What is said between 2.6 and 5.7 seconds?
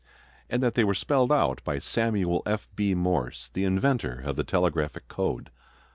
B. Morse, the inventor of the telegraphic code.